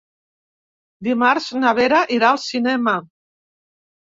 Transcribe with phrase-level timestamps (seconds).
[1.09, 2.95] Dimarts na Vera irà al cinema.